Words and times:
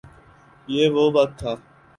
یہ 0.67 0.85
وہ 0.95 1.03
وقت 1.13 1.33
تھا۔ 1.39 1.53